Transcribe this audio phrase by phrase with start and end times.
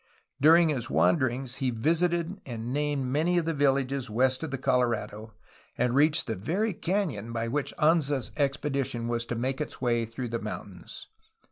[0.41, 5.35] During his wanderings he visited and named many of the villages west of the Colorado,
[5.77, 10.29] and reached the very canyon by which Anza's expedition was to make its way through
[10.29, 11.05] the mountains.